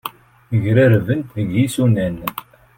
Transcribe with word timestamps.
Grarbent 0.63 1.25
deg 1.35 1.47
yisunan. 1.55 2.15